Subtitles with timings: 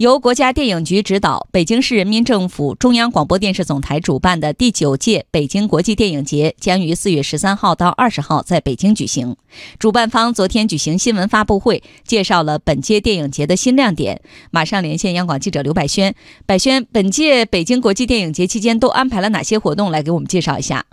[0.00, 9.36] 由国家电影局指导，北京市人民政府中央广播电视总台主办的第九届北京国际电影节将于四月十三号到二十号在北京举行。
[9.78, 14.22] 主办方昨天举行新闻发布会，介绍了本届电影节的新亮点。
[14.50, 16.14] 马上连线央广记者刘百轩，
[16.46, 19.90] 百轩，本届北京国际电影节期间都安排了哪些活动？
[19.90, 20.86] 来给我们介绍一下。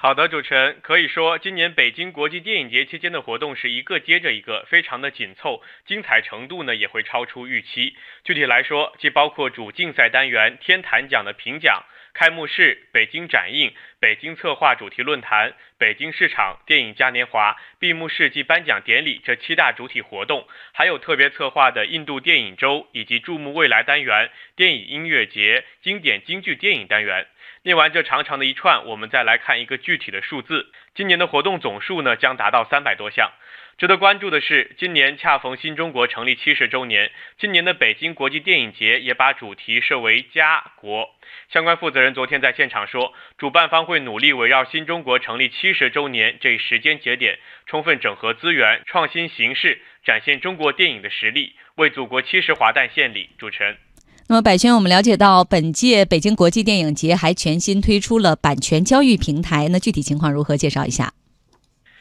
[0.00, 7.96] 好的，主持人可以说，今年北京国际电影节期间的活动是一个接着一个，非常的紧凑，精彩程度呢也会超出预期。
[8.22, 11.82] 具体来说，既包括主竞赛单元天坛奖的评奖、
[12.14, 27.26] 开幕式、北京展映、北京策划主题论坛、北京市场电影嘉年华、闭幕式暨颁奖典礼这七大主体活动，还有特别策划的印度电影周以及注目未来单元、电影音乐节、经典京剧电影单元。
[27.62, 30.72] 念完这长长的一串，我们再来看一个具体的数字。
[30.94, 33.32] 今年的活动总数呢，将达到三百多项。
[33.76, 41.14] 值得关注的是，今年恰逢新中国成立七十周年，今年的北京国际电影节也把主题设为“家国”。
[41.48, 53.30] 相关负责人昨天在现场说，主办方会努力围绕新中国成立七十周年这一时间节点，充分整合资源，创新形式，展现中国电影的实力，为祖国七十华诞献礼。
[53.38, 53.87] 主持人。
[54.30, 60.54] 那么，百轩，我们了解到，本届北京国际电影节还全新推出了版权交易平台，那具体情况如何？
[60.54, 61.14] 介绍一下。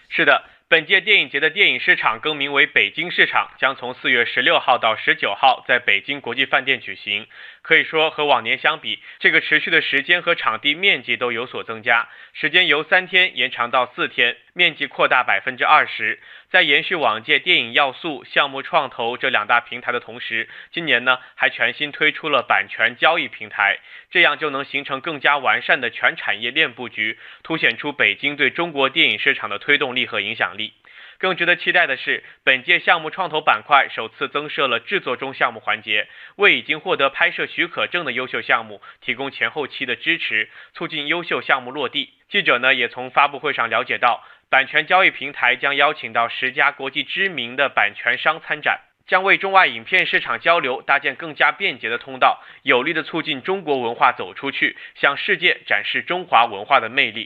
[0.10, 0.44] 是的。
[0.70, 7.26] 本届电影节的电影市场更名为北京市场，将从四月十六号到十九号在北京国际饭店举行。
[7.62, 16.20] 可以说和往年相比，这个持续的时间和场地面积都有所增加，时间由三天延长到四天，面积扩大百分之二十。
[16.50, 23.78] 在延续往届电影要素、项目创投这两大平台的同时，今年呢还全新推出了版权交易平台，
[24.10, 30.74] 这样就能形成更加完善的全产业链布局，凸显出北京对中国电影市场的推动力和影响力。
[31.20, 42.14] 更值得期待的是，本届项目创投板块首次增设了制作中项目环节，为已经获得拍摄许可证的优秀项目提供前后期的支持，促进优秀项目落地。
[42.30, 44.24] 记者呢也从发布会上了解到。
[44.50, 57.26] 版权交易平台将邀请到十家国际知名的版权商参展，将为中外影片市场交流搭建更加便捷的通道，有力的促进中国文化走出去，向世界展示中华文化的魅力。